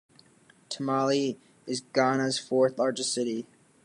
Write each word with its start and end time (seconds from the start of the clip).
Tamale 0.67 1.37
is 1.67 1.81
Ghana's 1.93 2.39
fourth-largest 2.39 3.13
city. 3.13 3.45